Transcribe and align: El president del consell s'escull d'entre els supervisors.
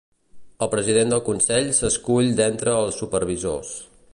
El 0.65 0.69
president 0.71 1.11
del 1.13 1.21
consell 1.27 1.69
s'escull 1.81 2.33
d'entre 2.41 2.77
els 2.81 2.99
supervisors. 3.03 3.79